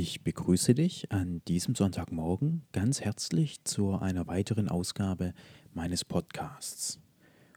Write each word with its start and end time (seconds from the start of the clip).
Ich 0.00 0.22
begrüße 0.22 0.74
dich 0.74 1.10
an 1.10 1.42
diesem 1.48 1.74
Sonntagmorgen 1.74 2.62
ganz 2.70 3.00
herzlich 3.00 3.64
zu 3.64 3.96
einer 3.96 4.28
weiteren 4.28 4.68
Ausgabe 4.68 5.34
meines 5.74 6.04
Podcasts. 6.04 7.00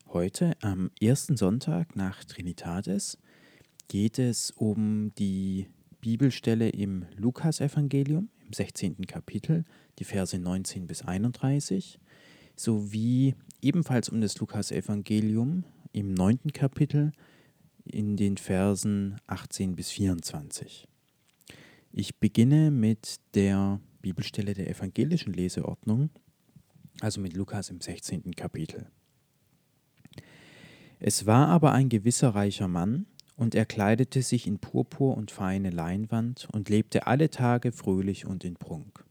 Heute, 0.08 0.54
am 0.60 0.90
ersten 1.00 1.38
Sonntag 1.38 1.96
nach 1.96 2.24
Trinitatis, 2.24 3.20
geht 3.90 4.18
es 4.18 4.50
um 4.50 5.14
die 5.20 5.68
Bibelstelle 6.00 6.70
im 6.70 7.06
Lukasevangelium 7.16 8.30
im 8.44 8.54
16. 8.54 9.06
Kapitel, 9.06 9.64
die 10.00 10.04
Verse 10.04 10.36
19 10.36 10.88
bis 10.88 11.04
31, 11.04 12.00
sowie 12.56 13.36
ebenfalls 13.62 14.10
um 14.10 14.20
das 14.20 14.40
Lukasevangelium 14.40 15.64
im 15.92 16.16
9. 16.16 16.40
Kapitel 16.54 17.12
in 17.86 18.18
den 18.18 18.38
Versen 18.38 19.22
18 19.28 19.76
bis 19.76 19.92
24. 19.92 20.88
Ich 21.94 22.20
beginne 22.20 22.72
mit 22.72 23.20
der 23.34 23.82
Bibelstelle 24.02 24.54
der 24.54 24.70
evangelischen 24.70 25.34
Leseordnung, 25.34 26.10
also 27.02 27.20
mit 27.20 27.34
Lukas 27.34 27.70
im 27.70 27.82
16. 27.82 28.32
Kapitel. 28.34 28.88
Es 31.00 31.26
war 31.26 31.50
aber 31.50 31.74
ein 31.74 31.90
gewisser 31.90 32.30
reicher 32.30 32.70
Mann, 32.70 33.08
und 33.36 33.56
er 33.56 33.66
kleidete 33.66 34.22
sich 34.22 34.48
in 34.48 34.60
Purpur 34.60 35.18
und 35.18 35.32
feine 35.32 35.70
Leinwand 35.70 36.48
und 36.52 36.70
lebte 36.70 37.08
alle 37.08 37.30
Tage 37.30 37.72
fröhlich 37.74 38.26
und 38.26 38.46
in 38.46 38.56
Prunk. 38.56 39.04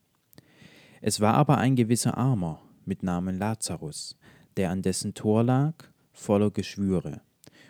Es 1.03 1.21
war 1.21 1.35
aber 1.35 1.59
ein 1.59 1.77
gewisser 1.77 2.17
Armer 2.17 2.63
mit 2.87 3.03
Namen 3.03 3.37
Lazarus, 3.37 4.17
der 4.57 4.71
an 4.71 4.81
dessen 4.81 5.13
Tor 5.13 5.43
lag, 5.43 5.75
voller 6.13 6.51
Geschwüre, 6.51 7.21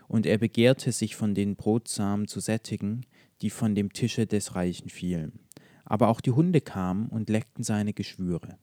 und 0.06 0.24
er 0.24 0.38
begehrte 0.38 0.92
sich 0.92 1.16
von 1.16 1.34
den 1.34 1.56
Brotsamen 1.56 2.28
zu 2.28 2.38
sättigen, 2.38 3.06
die 3.42 3.50
von 3.50 3.74
dem 3.74 3.92
Tische 3.92 4.26
des 4.26 4.54
Reichen 4.54 4.88
fielen. 4.88 5.40
Aber 5.84 6.08
auch 6.08 6.20
die 6.20 6.30
Hunde 6.30 6.60
kamen 6.60 7.08
und 7.08 7.28
leckten 7.28 7.64
seine 7.64 7.92
Geschwüre. 7.92 8.58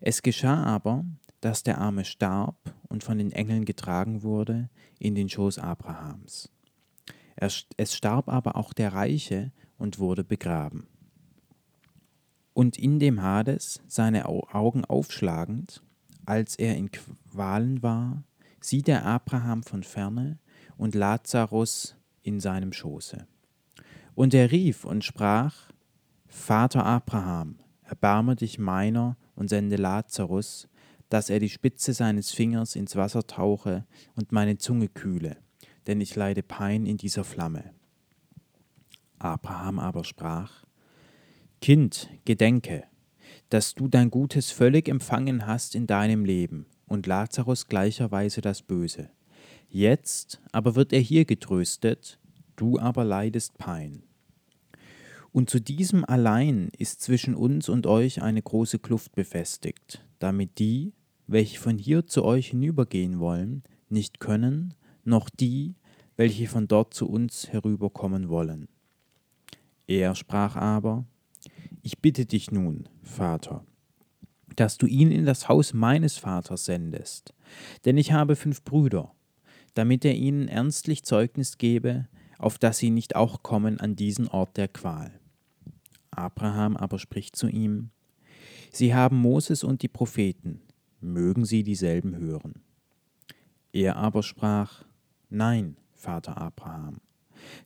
Es 0.00 0.22
geschah 0.22 0.62
aber, 0.64 1.04
dass 1.40 1.62
der 1.62 1.78
Arme 1.78 2.04
starb 2.04 2.74
und 2.88 3.04
von 3.04 3.18
den 3.18 3.32
Engeln 3.32 3.64
getragen 3.64 4.22
wurde 4.22 4.68
in 4.98 5.14
den 5.14 5.28
Schoß 5.28 5.58
Abrahams. 5.58 6.50
es 7.36 7.94
starb 7.94 8.28
aber 8.28 8.56
auch 8.56 8.72
der 8.72 8.94
Reiche 8.94 9.52
und 9.78 9.98
wurde 9.98 10.24
begraben. 10.24 10.86
Und 12.54 12.78
in 12.78 12.98
dem 12.98 13.20
Hades, 13.22 13.82
seine 13.86 14.26
Augen 14.26 14.86
aufschlagend, 14.86 15.82
als 16.24 16.56
er 16.56 16.76
in 16.76 16.90
Qualen 16.90 17.82
war, 17.82 18.24
sieht 18.60 18.88
er 18.88 19.04
Abraham 19.04 19.62
von 19.62 19.82
ferne 19.82 20.38
und 20.78 20.94
Lazarus 20.94 21.96
in 22.22 22.40
seinem 22.40 22.72
Schoße. 22.72 23.26
Und 24.16 24.32
er 24.32 24.50
rief 24.50 24.86
und 24.86 25.04
sprach, 25.04 25.70
Vater 26.26 26.86
Abraham, 26.86 27.58
erbarme 27.82 28.34
dich 28.34 28.58
meiner 28.58 29.18
und 29.34 29.48
sende 29.48 29.76
Lazarus, 29.76 30.68
dass 31.10 31.28
er 31.28 31.38
die 31.38 31.50
Spitze 31.50 31.92
seines 31.92 32.32
Fingers 32.32 32.76
ins 32.76 32.96
Wasser 32.96 33.26
tauche 33.26 33.84
und 34.14 34.32
meine 34.32 34.56
Zunge 34.56 34.88
kühle, 34.88 35.36
denn 35.86 36.00
ich 36.00 36.16
leide 36.16 36.42
Pein 36.42 36.86
in 36.86 36.96
dieser 36.96 37.24
Flamme. 37.24 37.74
Abraham 39.18 39.78
aber 39.78 40.02
sprach, 40.02 40.64
Kind, 41.60 42.08
gedenke, 42.24 42.84
dass 43.50 43.74
du 43.74 43.86
dein 43.86 44.10
Gutes 44.10 44.50
völlig 44.50 44.88
empfangen 44.88 45.46
hast 45.46 45.74
in 45.74 45.86
deinem 45.86 46.24
Leben 46.24 46.64
und 46.86 47.06
Lazarus 47.06 47.68
gleicherweise 47.68 48.40
das 48.40 48.62
Böse. 48.62 49.10
Jetzt 49.68 50.40
aber 50.52 50.74
wird 50.74 50.94
er 50.94 51.00
hier 51.00 51.26
getröstet, 51.26 52.18
du 52.56 52.78
aber 52.78 53.04
leidest 53.04 53.58
Pein. 53.58 54.05
Und 55.36 55.50
zu 55.50 55.60
diesem 55.60 56.02
allein 56.02 56.70
ist 56.78 57.02
zwischen 57.02 57.34
uns 57.34 57.68
und 57.68 57.86
euch 57.86 58.22
eine 58.22 58.40
große 58.40 58.78
Kluft 58.78 59.14
befestigt, 59.14 60.02
damit 60.18 60.58
die, 60.58 60.94
welche 61.26 61.60
von 61.60 61.76
hier 61.76 62.06
zu 62.06 62.24
euch 62.24 62.48
hinübergehen 62.52 63.18
wollen, 63.18 63.62
nicht 63.90 64.18
können, 64.18 64.72
noch 65.04 65.28
die, 65.28 65.74
welche 66.16 66.46
von 66.46 66.68
dort 66.68 66.94
zu 66.94 67.06
uns 67.06 67.52
herüberkommen 67.52 68.30
wollen. 68.30 68.68
Er 69.86 70.14
sprach 70.14 70.56
aber, 70.56 71.04
Ich 71.82 71.98
bitte 71.98 72.24
dich 72.24 72.50
nun, 72.50 72.88
Vater, 73.02 73.62
dass 74.56 74.78
du 74.78 74.86
ihn 74.86 75.12
in 75.12 75.26
das 75.26 75.50
Haus 75.50 75.74
meines 75.74 76.16
Vaters 76.16 76.64
sendest, 76.64 77.34
denn 77.84 77.98
ich 77.98 78.10
habe 78.10 78.36
fünf 78.36 78.64
Brüder, 78.64 79.12
damit 79.74 80.02
er 80.06 80.14
ihnen 80.14 80.48
ernstlich 80.48 81.04
Zeugnis 81.04 81.58
gebe, 81.58 82.08
auf 82.38 82.56
dass 82.56 82.78
sie 82.78 82.88
nicht 82.88 83.16
auch 83.16 83.42
kommen 83.42 83.78
an 83.80 83.96
diesen 83.96 84.28
Ort 84.28 84.56
der 84.56 84.68
Qual. 84.68 85.12
Abraham 86.18 86.76
aber 86.76 86.98
spricht 86.98 87.36
zu 87.36 87.48
ihm, 87.48 87.90
Sie 88.72 88.94
haben 88.94 89.16
Moses 89.16 89.64
und 89.64 89.82
die 89.82 89.88
Propheten, 89.88 90.60
mögen 91.00 91.44
sie 91.44 91.62
dieselben 91.62 92.16
hören. 92.16 92.62
Er 93.72 93.96
aber 93.96 94.22
sprach, 94.22 94.84
Nein, 95.30 95.76
Vater 95.92 96.38
Abraham, 96.38 97.00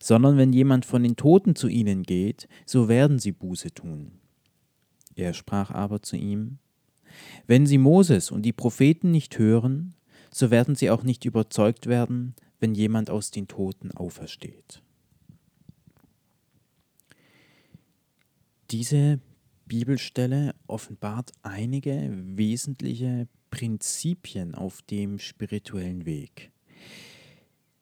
sondern 0.01 0.37
wenn 0.37 0.53
jemand 0.53 0.85
von 0.85 1.03
den 1.03 1.15
Toten 1.15 1.55
zu 1.55 1.67
ihnen 1.67 2.03
geht, 2.03 2.47
so 2.65 2.87
werden 2.87 3.19
sie 3.19 3.31
Buße 3.31 3.73
tun. 3.73 4.13
Er 5.15 5.33
sprach 5.33 5.71
aber 5.71 6.01
zu 6.01 6.15
ihm, 6.15 6.59
Wenn 7.47 7.65
sie 7.65 7.77
Moses 7.77 8.31
und 8.31 8.43
die 8.43 8.53
Propheten 8.53 9.11
nicht 9.11 9.37
hören, 9.37 9.95
so 10.31 10.49
werden 10.49 10.75
sie 10.75 10.89
auch 10.89 11.03
nicht 11.03 11.25
überzeugt 11.25 11.87
werden, 11.87 12.35
wenn 12.59 12.73
jemand 12.73 13.09
aus 13.09 13.31
den 13.31 13.47
Toten 13.47 13.91
aufersteht. 13.91 14.81
Diese 18.71 19.19
Bibelstelle 19.65 20.55
offenbart 20.65 21.33
einige 21.41 22.09
wesentliche 22.09 23.27
Prinzipien 23.49 24.55
auf 24.55 24.81
dem 24.83 25.19
spirituellen 25.19 26.05
Weg. 26.05 26.51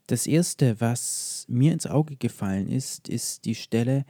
Das 0.07 0.25
erste, 0.25 0.81
was 0.81 1.45
mir 1.47 1.73
ins 1.73 1.85
Auge 1.85 2.15
gefallen 2.15 2.67
ist, 2.67 3.07
ist 3.07 3.45
die 3.45 3.53
Stelle, 3.53 4.03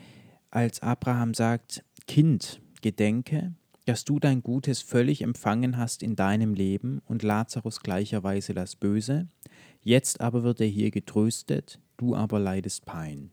als 0.51 0.81
Abraham 0.81 1.33
sagt, 1.33 1.83
Kind, 2.07 2.61
gedenke, 2.81 3.53
dass 3.83 4.05
du 4.05 4.17
dein 4.17 4.41
Gutes 4.41 4.81
völlig 4.81 5.21
empfangen 5.21 5.75
hast 5.75 6.01
in 6.01 6.15
deinem 6.15 6.53
Leben 6.53 7.01
und 7.03 7.23
Lazarus 7.23 7.81
gleicherweise 7.81 8.53
das 8.53 8.77
Böse, 8.77 9.27
jetzt 9.81 10.21
aber 10.21 10.43
wird 10.43 10.61
er 10.61 10.67
hier 10.67 10.91
getröstet, 10.91 11.81
du 11.97 12.15
aber 12.15 12.39
leidest 12.39 12.85
Pein. 12.85 13.31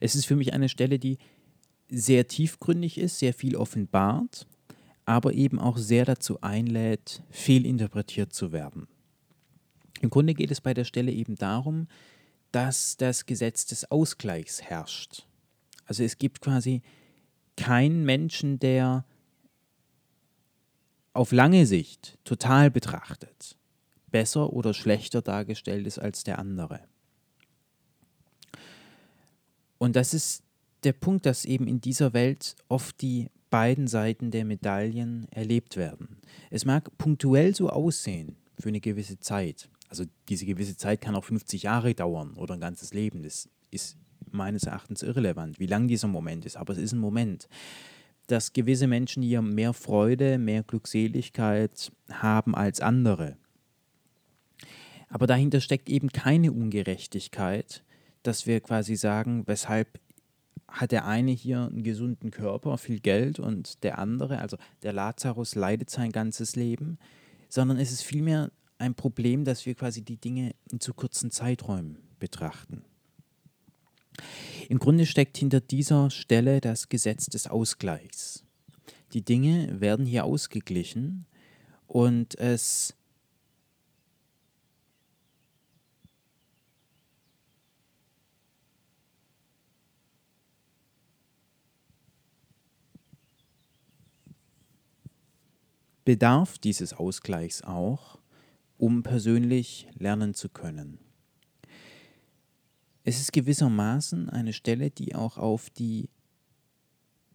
Es 0.00 0.14
ist 0.14 0.26
für 0.26 0.36
mich 0.36 0.52
eine 0.52 0.68
Stelle, 0.68 0.98
die 0.98 1.16
sehr 1.88 2.26
tiefgründig 2.26 2.98
ist, 2.98 3.18
sehr 3.18 3.34
viel 3.34 3.56
offenbart, 3.56 4.46
aber 5.04 5.32
eben 5.32 5.58
auch 5.58 5.78
sehr 5.78 6.04
dazu 6.04 6.40
einlädt, 6.40 7.22
fehlinterpretiert 7.30 8.32
zu 8.32 8.52
werden. 8.52 8.88
Im 10.00 10.10
Grunde 10.10 10.34
geht 10.34 10.50
es 10.50 10.60
bei 10.60 10.74
der 10.74 10.84
Stelle 10.84 11.12
eben 11.12 11.36
darum, 11.36 11.88
dass 12.52 12.96
das 12.96 13.26
Gesetz 13.26 13.66
des 13.66 13.90
Ausgleichs 13.90 14.62
herrscht. 14.62 15.26
Also 15.84 16.02
es 16.02 16.18
gibt 16.18 16.40
quasi 16.40 16.82
keinen 17.56 18.04
Menschen, 18.04 18.58
der 18.58 19.04
auf 21.12 21.32
lange 21.32 21.66
Sicht 21.66 22.18
total 22.24 22.70
betrachtet 22.70 23.56
besser 24.16 24.52
oder 24.52 24.72
schlechter 24.72 25.20
dargestellt 25.20 25.86
ist 25.86 25.98
als 25.98 26.24
der 26.24 26.38
andere. 26.38 26.80
Und 29.76 29.94
das 29.94 30.14
ist 30.14 30.42
der 30.84 30.92
Punkt, 30.92 31.26
dass 31.26 31.44
eben 31.44 31.66
in 31.66 31.80
dieser 31.80 32.12
Welt 32.12 32.56
oft 32.68 33.00
die 33.00 33.28
beiden 33.50 33.86
Seiten 33.86 34.30
der 34.30 34.44
Medaillen 34.44 35.26
erlebt 35.30 35.76
werden. 35.76 36.18
Es 36.50 36.64
mag 36.64 36.96
punktuell 36.98 37.54
so 37.54 37.70
aussehen 37.70 38.36
für 38.58 38.68
eine 38.68 38.80
gewisse 38.80 39.18
Zeit. 39.18 39.68
Also 39.88 40.04
diese 40.28 40.46
gewisse 40.46 40.76
Zeit 40.76 41.00
kann 41.00 41.14
auch 41.14 41.24
50 41.24 41.62
Jahre 41.62 41.94
dauern 41.94 42.34
oder 42.34 42.54
ein 42.54 42.60
ganzes 42.60 42.92
Leben. 42.92 43.22
Das 43.22 43.48
ist 43.70 43.96
meines 44.30 44.64
Erachtens 44.64 45.02
irrelevant, 45.02 45.60
wie 45.60 45.66
lang 45.66 45.88
dieser 45.88 46.08
Moment 46.08 46.44
ist. 46.44 46.56
Aber 46.56 46.72
es 46.72 46.78
ist 46.78 46.92
ein 46.92 46.98
Moment, 46.98 47.48
dass 48.26 48.52
gewisse 48.52 48.86
Menschen 48.88 49.22
hier 49.22 49.42
mehr 49.42 49.72
Freude, 49.72 50.38
mehr 50.38 50.62
Glückseligkeit 50.62 51.92
haben 52.10 52.54
als 52.54 52.80
andere. 52.80 53.36
Aber 55.08 55.26
dahinter 55.26 55.60
steckt 55.60 55.88
eben 55.88 56.08
keine 56.08 56.52
Ungerechtigkeit, 56.52 57.84
dass 58.22 58.46
wir 58.46 58.60
quasi 58.60 58.96
sagen, 58.96 59.44
weshalb 59.46 60.00
hat 60.76 60.92
der 60.92 61.06
eine 61.06 61.30
hier 61.30 61.66
einen 61.66 61.82
gesunden 61.82 62.30
Körper, 62.30 62.76
viel 62.76 63.00
Geld 63.00 63.40
und 63.40 63.82
der 63.82 63.98
andere, 63.98 64.38
also 64.38 64.58
der 64.82 64.92
Lazarus, 64.92 65.54
leidet 65.54 65.88
sein 65.88 66.12
ganzes 66.12 66.54
Leben, 66.54 66.98
sondern 67.48 67.78
es 67.78 67.92
ist 67.92 68.02
vielmehr 68.02 68.50
ein 68.78 68.94
Problem, 68.94 69.44
dass 69.44 69.64
wir 69.64 69.74
quasi 69.74 70.02
die 70.02 70.18
Dinge 70.18 70.54
in 70.70 70.80
zu 70.80 70.92
kurzen 70.92 71.30
Zeiträumen 71.30 71.96
betrachten. 72.18 72.84
Im 74.68 74.78
Grunde 74.78 75.06
steckt 75.06 75.38
hinter 75.38 75.60
dieser 75.60 76.10
Stelle 76.10 76.60
das 76.60 76.88
Gesetz 76.88 77.26
des 77.26 77.46
Ausgleichs. 77.46 78.44
Die 79.12 79.22
Dinge 79.22 79.80
werden 79.80 80.04
hier 80.04 80.24
ausgeglichen 80.24 81.26
und 81.86 82.38
es 82.38 82.94
bedarf 96.06 96.56
dieses 96.56 96.94
Ausgleichs 96.94 97.62
auch, 97.62 98.18
um 98.78 99.02
persönlich 99.02 99.88
lernen 99.98 100.34
zu 100.34 100.48
können. 100.48 100.98
Es 103.02 103.20
ist 103.20 103.32
gewissermaßen 103.32 104.30
eine 104.30 104.52
Stelle, 104.52 104.90
die 104.90 105.14
auch 105.14 105.36
auf 105.36 105.68
die 105.68 106.08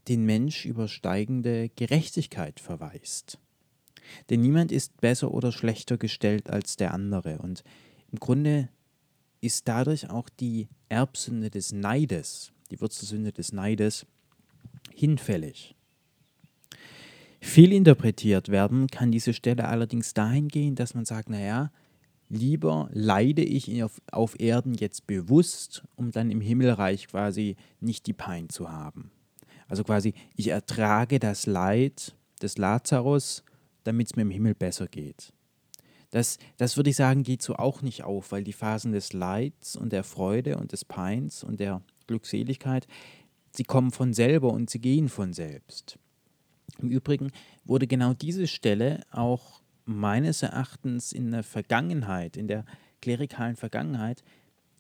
den 0.08 0.26
Mensch 0.26 0.66
übersteigende 0.66 1.70
Gerechtigkeit 1.76 2.60
verweist. 2.60 3.40
Denn 4.30 4.42
niemand 4.42 4.72
ist 4.72 5.00
besser 5.00 5.32
oder 5.32 5.52
schlechter 5.52 5.98
gestellt 5.98 6.50
als 6.50 6.76
der 6.76 6.94
andere. 6.94 7.40
Und 7.40 7.64
im 8.12 8.20
Grunde 8.20 8.70
ist 9.42 9.68
dadurch 9.68 10.10
auch 10.10 10.30
die 10.30 10.70
Erbsünde 10.90 11.50
des 11.50 11.72
Neides, 11.74 12.52
die 12.72 12.80
Wurzelsünde 12.80 13.34
des 13.34 13.52
Neides, 13.52 14.06
hinfällig. 14.96 15.76
Viel 17.42 17.74
interpretiert 17.74 18.50
werden 18.50 18.88
kann 18.88 19.12
diese 19.12 19.34
Stelle 19.34 19.68
allerdings 19.68 20.14
dahingehend, 20.14 20.80
dass 20.80 20.94
man 20.94 21.06
sagt, 21.06 21.30
naja, 21.30 21.72
lieber 22.30 22.88
leide 22.94 23.44
ich 23.44 23.84
auf, 23.84 24.00
auf 24.12 24.40
Erden 24.40 24.76
jetzt 24.76 25.08
bewusst, 25.08 25.84
um 25.96 26.12
dann 26.12 26.32
im 26.32 26.40
Himmelreich 26.40 27.08
quasi 27.08 27.58
nicht 27.82 28.06
die 28.06 28.14
Pein 28.14 28.48
zu 28.50 28.72
haben. 28.72 29.12
Also 29.68 29.84
quasi, 29.84 30.14
ich 30.36 30.50
ertrage 30.50 31.20
das 31.20 31.46
Leid 31.48 32.16
des 32.42 32.58
Lazarus, 32.58 33.44
damit 33.84 34.08
es 34.08 34.16
mir 34.16 34.22
im 34.22 34.32
Himmel 34.32 34.54
besser 34.54 34.88
geht. 34.88 35.34
Das, 36.12 36.38
das 36.58 36.78
würde 36.78 36.92
ich 36.92 36.96
sagen, 36.96 37.24
geht 37.24 37.42
so 37.42 37.56
auch 37.56 37.82
nicht 37.82 38.04
auf, 38.04 38.32
weil 38.32 38.44
die 38.44 38.54
Phasen 38.54 38.92
des 38.92 39.14
Leids 39.14 39.76
und 39.76 39.92
der 39.92 40.04
Freude 40.04 40.58
und 40.58 40.74
des 40.74 40.86
Peins 40.86 41.44
und 41.44 41.60
der 41.60 41.82
Glückseligkeit, 42.06 42.86
sie 43.52 43.64
kommen 43.64 43.92
von 43.92 44.14
selber 44.14 44.52
und 44.52 44.70
sie 44.70 44.80
gehen 44.80 45.10
von 45.10 45.34
selbst. 45.34 45.98
Im 46.80 46.90
Übrigen 46.90 47.32
wurde 47.66 47.88
genau 47.88 48.14
diese 48.14 48.48
Stelle 48.48 49.02
auch 49.12 49.62
meines 49.86 50.44
Erachtens 50.44 51.12
in 51.12 51.32
der 51.32 51.44
Vergangenheit, 51.44 52.38
in 52.38 52.48
der 52.48 52.66
klerikalen 53.02 53.56
Vergangenheit, 53.56 54.24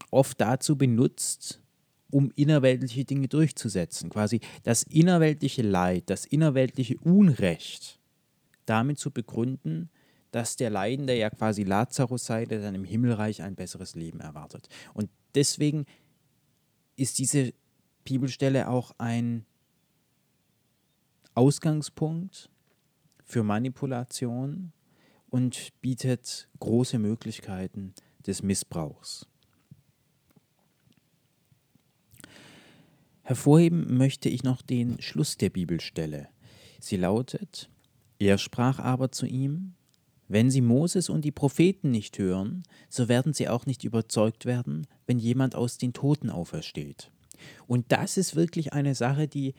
oft 0.09 0.39
dazu 0.39 0.77
benutzt, 0.77 1.61
um 2.09 2.31
innerweltliche 2.35 3.05
Dinge 3.05 3.27
durchzusetzen. 3.27 4.09
Quasi 4.09 4.41
das 4.63 4.83
innerweltliche 4.83 5.61
Leid, 5.61 6.09
das 6.09 6.25
innerweltliche 6.25 6.97
Unrecht 6.99 7.99
damit 8.65 8.99
zu 8.99 9.11
begründen, 9.11 9.89
dass 10.31 10.55
der 10.55 10.69
Leidende 10.69 11.17
ja 11.17 11.29
quasi 11.29 11.63
Lazarus 11.63 12.25
sei, 12.25 12.45
der 12.45 12.61
dann 12.61 12.75
im 12.75 12.85
Himmelreich 12.85 13.41
ein 13.41 13.55
besseres 13.55 13.95
Leben 13.95 14.21
erwartet. 14.21 14.69
Und 14.93 15.09
deswegen 15.35 15.85
ist 16.95 17.19
diese 17.19 17.53
Bibelstelle 18.03 18.69
auch 18.69 18.93
ein 18.97 19.45
Ausgangspunkt 21.33 22.49
für 23.23 23.43
Manipulation 23.43 24.73
und 25.29 25.69
bietet 25.81 26.49
große 26.59 26.99
Möglichkeiten 26.99 27.93
des 28.25 28.43
Missbrauchs. 28.43 29.27
Hervorheben 33.23 33.97
möchte 33.97 34.27
ich 34.27 34.43
noch 34.43 34.61
den 34.61 35.01
Schluss 35.01 35.37
der 35.37 35.49
Bibelstelle. 35.49 36.27
Sie 36.79 36.97
lautet, 36.97 37.69
er 38.19 38.37
sprach 38.37 38.79
aber 38.79 39.11
zu 39.11 39.25
ihm, 39.25 39.75
wenn 40.27 40.49
sie 40.49 40.61
Moses 40.61 41.09
und 41.09 41.23
die 41.23 41.31
Propheten 41.31 41.91
nicht 41.91 42.17
hören, 42.17 42.63
so 42.89 43.07
werden 43.09 43.33
sie 43.33 43.47
auch 43.47 43.65
nicht 43.65 43.83
überzeugt 43.83 44.45
werden, 44.45 44.87
wenn 45.05 45.19
jemand 45.19 45.55
aus 45.55 45.77
den 45.77 45.93
Toten 45.93 46.29
aufersteht. 46.29 47.11
Und 47.67 47.91
das 47.91 48.17
ist 48.17 48.35
wirklich 48.35 48.73
eine 48.73 48.95
Sache, 48.95 49.27
die 49.27 49.53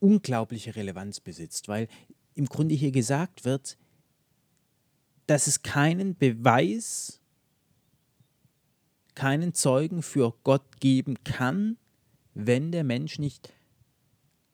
unglaubliche 0.00 0.76
Relevanz 0.76 1.20
besitzt, 1.20 1.68
weil 1.68 1.88
im 2.34 2.46
Grunde 2.46 2.74
hier 2.74 2.92
gesagt 2.92 3.44
wird, 3.44 3.76
dass 5.26 5.46
es 5.46 5.62
keinen 5.62 6.16
Beweis, 6.16 7.20
keinen 9.14 9.52
Zeugen 9.52 10.02
für 10.02 10.34
Gott 10.44 10.80
geben 10.80 11.22
kann, 11.24 11.76
wenn 12.34 12.72
der 12.72 12.84
Mensch 12.84 13.18
nicht 13.18 13.52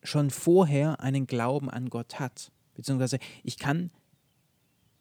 schon 0.02 0.31
vorher 0.31 1.00
einen 1.00 1.26
Glauben 1.26 1.70
an 1.70 1.90
Gott 1.90 2.19
hat. 2.19 2.50
Beziehungsweise 2.75 3.19
ich 3.43 3.58
kann 3.58 3.90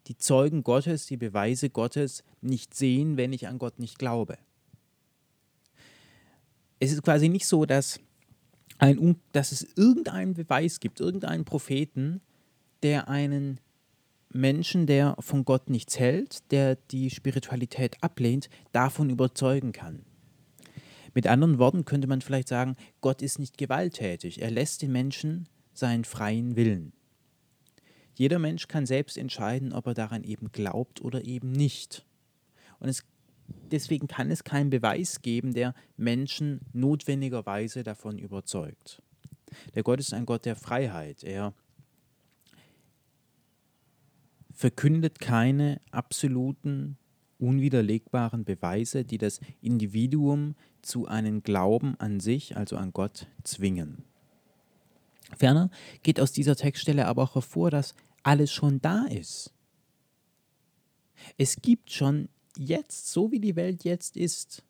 die 0.07 0.17
Zeugen 0.17 0.63
Gottes, 0.63 1.05
die 1.05 1.17
Beweise 1.17 1.69
Gottes 1.69 2.23
nicht 2.41 2.73
sehen, 2.73 3.17
wenn 3.17 3.33
ich 3.33 3.47
an 3.47 3.57
Gott 3.57 3.79
nicht 3.79 3.97
glaube. 3.97 4.37
Es 6.79 6.91
ist 6.91 7.03
quasi 7.03 7.29
nicht 7.29 7.47
so, 7.47 7.65
dass, 7.65 7.99
ein, 8.83 9.15
dass 9.31 9.51
es 9.51 9.65
irgendeinen 9.75 10.33
Beweis 10.33 10.79
gibt, 10.79 10.99
irgendeinen 10.99 11.45
Propheten, 11.45 12.21
der 12.83 13.07
einen 13.07 13.59
Menschen, 14.29 14.87
der 14.87 15.15
von 15.19 15.45
Gott 15.45 15.69
nichts 15.69 15.99
hält, 15.99 16.51
der 16.51 16.75
die 16.75 17.09
Spiritualität 17.09 18.03
ablehnt, 18.03 18.49
davon 18.71 19.09
überzeugen 19.09 19.71
kann. 19.71 20.03
Mit 21.13 21.27
anderen 21.27 21.59
Worten 21.59 21.85
könnte 21.85 22.07
man 22.07 22.21
vielleicht 22.21 22.47
sagen, 22.47 22.75
Gott 22.99 23.21
ist 23.21 23.39
nicht 23.39 23.57
gewalttätig, 23.57 24.41
er 24.41 24.51
lässt 24.51 24.81
den 24.81 24.91
Menschen 24.91 25.47
seinen 25.73 26.03
freien 26.03 26.55
Willen. 26.55 26.91
Jeder 28.15 28.39
Mensch 28.39 28.67
kann 28.67 28.85
selbst 28.85 29.17
entscheiden, 29.17 29.73
ob 29.73 29.87
er 29.87 29.93
daran 29.93 30.23
eben 30.23 30.51
glaubt 30.51 31.01
oder 31.01 31.23
eben 31.25 31.51
nicht. 31.51 32.05
Und 32.79 32.89
es, 32.89 33.03
deswegen 33.47 34.07
kann 34.07 34.31
es 34.31 34.43
keinen 34.43 34.69
Beweis 34.69 35.21
geben, 35.21 35.53
der 35.53 35.73
Menschen 35.97 36.61
notwendigerweise 36.73 37.83
davon 37.83 38.17
überzeugt. 38.17 39.01
Der 39.75 39.83
Gott 39.83 39.99
ist 39.99 40.13
ein 40.13 40.25
Gott 40.25 40.45
der 40.45 40.55
Freiheit. 40.55 41.23
Er 41.23 41.53
verkündet 44.51 45.19
keine 45.19 45.81
absoluten, 45.91 46.97
unwiderlegbaren 47.39 48.45
Beweise, 48.45 49.03
die 49.03 49.17
das 49.17 49.41
Individuum 49.61 50.55
zu 50.81 51.07
einem 51.07 51.43
Glauben 51.43 51.95
an 51.99 52.19
sich, 52.19 52.55
also 52.55 52.77
an 52.77 52.93
Gott, 52.93 53.27
zwingen. 53.43 54.03
Ferner 55.37 55.69
geht 56.03 56.19
aus 56.19 56.31
dieser 56.31 56.55
Textstelle 56.55 57.07
aber 57.07 57.23
auch 57.23 57.35
hervor, 57.35 57.71
dass 57.71 57.95
alles 58.21 58.51
schon 58.51 58.81
da 58.81 59.05
ist. 59.05 59.51
Es 61.37 61.57
gibt 61.61 61.91
schon 61.91 62.29
jetzt, 62.57 63.11
so 63.11 63.31
wie 63.31 63.39
die 63.39 63.55
Welt 63.55 63.83
jetzt 63.83 64.17
ist, 64.17 64.63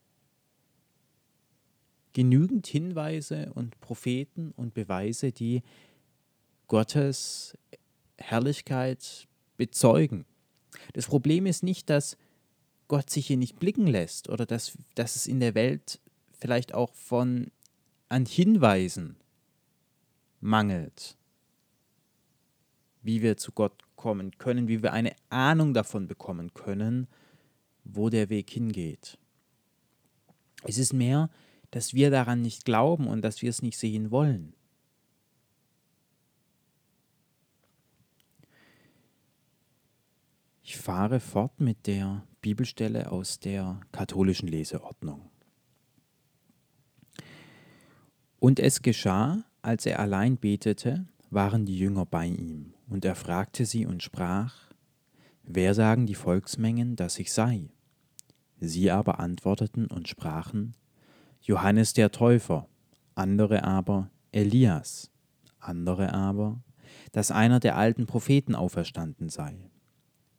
genügend 2.13 2.67
Hinweise 2.67 3.51
und 3.53 3.79
Propheten 3.81 4.53
und 4.55 4.73
Beweise, 4.73 5.31
die 5.31 5.63
Gottes 6.67 7.57
Herrlichkeit 8.17 9.27
bezeugen. 9.57 10.25
Das 10.93 11.07
Problem 11.07 11.45
ist 11.45 11.63
nicht, 11.63 11.89
dass 11.89 12.17
Gott 12.87 13.09
sich 13.09 13.27
hier 13.27 13.37
nicht 13.37 13.59
blicken 13.59 13.87
lässt 13.87 14.29
oder 14.29 14.45
dass, 14.45 14.77
dass 14.95 15.15
es 15.15 15.27
in 15.27 15.39
der 15.39 15.55
Welt 15.55 15.99
vielleicht 16.39 16.73
auch 16.73 16.93
von 16.93 17.51
an 18.09 18.25
Hinweisen 18.25 19.15
mangelt, 20.39 21.17
wie 23.01 23.21
wir 23.21 23.37
zu 23.37 23.51
Gott 23.51 23.73
kommen 23.95 24.37
können, 24.37 24.67
wie 24.67 24.83
wir 24.83 24.93
eine 24.93 25.15
Ahnung 25.29 25.73
davon 25.73 26.07
bekommen 26.07 26.53
können, 26.53 27.07
wo 27.83 28.09
der 28.09 28.29
Weg 28.29 28.49
hingeht. 28.49 29.17
Es 30.63 30.77
ist 30.77 30.93
mehr, 30.93 31.29
dass 31.71 31.93
wir 31.93 32.11
daran 32.11 32.41
nicht 32.41 32.65
glauben 32.65 33.07
und 33.07 33.21
dass 33.21 33.41
wir 33.41 33.49
es 33.49 33.61
nicht 33.61 33.77
sehen 33.77 34.11
wollen. 34.11 34.53
Ich 40.61 40.77
fahre 40.77 41.19
fort 41.19 41.59
mit 41.59 41.87
der 41.87 42.25
Bibelstelle 42.41 43.11
aus 43.11 43.39
der 43.39 43.81
katholischen 43.91 44.47
Leseordnung. 44.47 45.29
Und 48.39 48.59
es 48.59 48.81
geschah, 48.81 49.43
als 49.61 49.85
er 49.85 49.99
allein 49.99 50.37
betete, 50.37 51.05
waren 51.29 51.65
die 51.65 51.77
Jünger 51.77 52.05
bei 52.05 52.27
ihm, 52.27 52.73
und 52.87 53.05
er 53.05 53.15
fragte 53.15 53.65
sie 53.65 53.85
und 53.85 54.03
sprach, 54.03 54.72
Wer 55.43 55.73
sagen 55.73 56.05
die 56.05 56.15
Volksmengen, 56.15 56.95
dass 56.95 57.19
ich 57.19 57.31
sei? 57.31 57.69
Sie 58.59 58.89
aber 58.89 59.19
antworteten 59.19 59.87
und 59.87 60.07
sprachen, 60.07 60.75
Johannes 61.41 61.93
der 61.93 62.11
Täufer, 62.11 62.67
andere 63.13 63.65
aber 63.65 64.09
Elias, 64.31 65.11
andere 65.59 66.13
aber, 66.13 66.63
dass 67.11 67.29
einer 67.29 67.59
der 67.59 67.77
alten 67.77 68.05
Propheten 68.05 68.55
auferstanden 68.55 69.27
sei. 69.29 69.69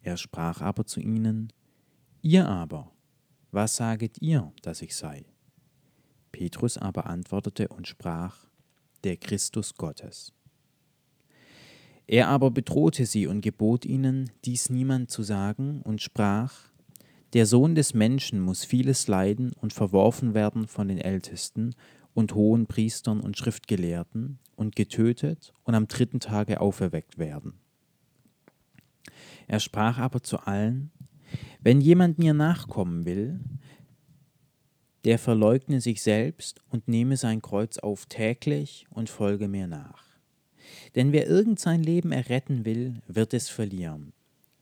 Er 0.00 0.16
sprach 0.16 0.62
aber 0.62 0.86
zu 0.86 1.00
ihnen, 1.00 1.52
Ihr 2.22 2.48
aber, 2.48 2.90
was 3.50 3.76
saget 3.76 4.22
ihr, 4.22 4.52
dass 4.62 4.80
ich 4.80 4.96
sei? 4.96 5.26
Petrus 6.32 6.78
aber 6.78 7.06
antwortete 7.06 7.68
und 7.68 7.86
sprach, 7.86 8.46
der 9.04 9.18
Christus 9.18 9.74
Gottes. 9.74 10.32
Er 12.06 12.28
aber 12.28 12.50
bedrohte 12.50 13.06
sie 13.06 13.26
und 13.26 13.40
gebot 13.40 13.84
ihnen, 13.86 14.30
dies 14.44 14.68
niemand 14.68 15.10
zu 15.10 15.22
sagen, 15.22 15.80
und 15.82 16.02
sprach, 16.02 16.54
Der 17.32 17.46
Sohn 17.46 17.74
des 17.74 17.94
Menschen 17.94 18.40
muss 18.40 18.64
vieles 18.64 19.08
leiden 19.08 19.52
und 19.52 19.72
verworfen 19.72 20.34
werden 20.34 20.68
von 20.68 20.88
den 20.88 20.98
Ältesten 20.98 21.74
und 22.12 22.34
hohen 22.34 22.66
Priestern 22.66 23.20
und 23.20 23.36
Schriftgelehrten 23.36 24.38
und 24.54 24.76
getötet 24.76 25.52
und 25.64 25.74
am 25.74 25.88
dritten 25.88 26.20
Tage 26.20 26.60
auferweckt 26.60 27.18
werden. 27.18 27.54
Er 29.46 29.60
sprach 29.60 29.98
aber 29.98 30.22
zu 30.22 30.38
allen, 30.38 30.90
wenn 31.60 31.80
jemand 31.80 32.18
mir 32.18 32.34
nachkommen 32.34 33.04
will, 33.04 33.40
der 35.04 35.18
verleugne 35.18 35.80
sich 35.80 36.02
selbst 36.02 36.62
und 36.70 36.88
nehme 36.88 37.16
sein 37.16 37.42
Kreuz 37.42 37.78
auf 37.78 38.06
täglich 38.06 38.86
und 38.90 39.10
folge 39.10 39.48
mir 39.48 39.66
nach. 39.66 40.13
Denn 40.94 41.12
wer 41.12 41.26
irgend 41.26 41.58
sein 41.58 41.82
Leben 41.82 42.12
erretten 42.12 42.64
will, 42.64 43.02
wird 43.06 43.34
es 43.34 43.48
verlieren. 43.48 44.12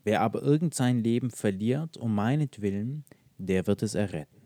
Wer 0.04 0.20
aber 0.20 0.42
irgend 0.42 0.74
sein 0.74 1.02
Leben 1.02 1.30
verliert 1.30 1.96
um 1.96 2.14
meinetwillen, 2.14 3.04
der 3.38 3.66
wird 3.66 3.82
es 3.82 3.94
erretten. 3.94 4.42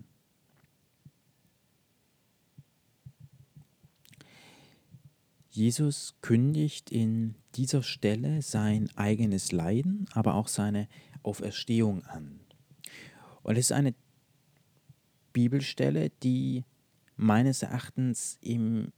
Jesus 5.51 6.15
kündigt 6.21 6.93
in 6.93 7.35
dieser 7.55 7.83
Stelle 7.83 8.43
sein 8.43 8.91
eigenes 8.95 9.53
Leiden, 9.53 10.07
aber 10.13 10.35
auch 10.35 10.49
seine 10.49 10.87
Auferstehung 11.23 12.05
an. 12.05 12.41
Und 13.43 13.57
es 13.57 13.67
ist 13.67 13.73
eine 13.73 13.95
Bibelstelle, 15.33 16.11
die 16.23 16.65
meines 17.17 17.63
Erachtens 17.63 18.37
im 18.43 18.93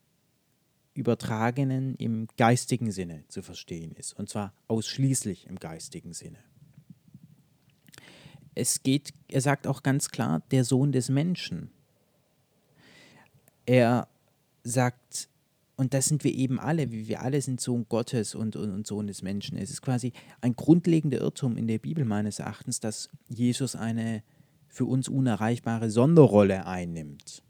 übertragenen, 0.99 1.95
im 1.97 2.29
geistigen 2.37 2.91
Sinne 2.91 3.25
zu 3.29 3.43
verstehen 3.43 3.93
ist. 3.93 4.13
Und 4.19 4.29
zwar 4.29 4.53
ausschließlich 4.67 5.47
im 5.47 5.59
geistigen 5.59 6.13
Sinne. 6.13 6.39
Es 8.55 8.83
geht, 8.83 9.15
er 9.29 9.41
sagt 9.41 9.67
auch 9.67 9.83
ganz 9.83 10.11
klar, 10.11 10.43
der 10.51 10.65
Sohn 10.65 10.93
des 10.93 11.09
Menschen. 11.09 11.71
Er 13.67 14.09
sagt, 14.65 15.29
und 15.77 15.95
das 15.95 16.07
sind 16.07 16.25
wir 16.25 16.35
eben 16.35 16.59
alle, 16.59 16.91
wir 16.91 17.23
alle 17.23 17.41
sind 17.41 17.61
Sohn 17.61 17.87
Gottes 17.89 18.35
und, 18.35 18.57
und, 18.57 18.73
und, 18.73 18.87
Sohn 18.87 19.07
des 19.07 19.23
Menschen. 19.23 19.57
Es 19.57 19.71
ist 19.71 19.81
quasi 19.81 20.13
ein 20.41 20.57
grundlegender 20.57 21.21
Irrtum 21.21 21.57
in 21.57 21.69
der 21.69 21.79
Bibel 21.79 22.05
meines 22.05 22.41
Erachtens, 22.41 22.81
dass 22.81 23.09
Jesus 23.29 23.77
eine 23.77 24.25
für 24.67 24.87
uns 24.87 25.09
unerreichbare 25.09 25.91
Sonderrolle 25.91 26.67
einnimmt. 26.67 27.43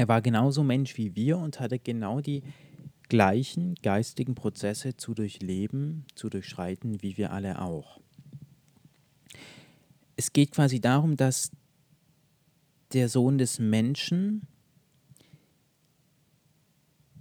Er 0.00 0.08
war 0.08 0.22
genauso 0.22 0.64
Mensch 0.64 0.96
wie 0.96 1.14
wir 1.14 1.36
und 1.36 1.60
hatte 1.60 1.78
genau 1.78 2.22
die 2.22 2.42
gleichen 3.10 3.74
geistigen 3.82 4.34
Prozesse 4.34 4.96
zu 4.96 5.12
durchleben, 5.12 6.06
zu 6.14 6.30
durchschreiten, 6.30 7.02
wie 7.02 7.18
wir 7.18 7.32
alle 7.32 7.60
auch. 7.60 8.00
Es 10.16 10.32
geht 10.32 10.52
quasi 10.52 10.80
darum, 10.80 11.18
dass 11.18 11.50
der 12.94 13.10
Sohn 13.10 13.36
des 13.36 13.58
Menschen 13.58 14.46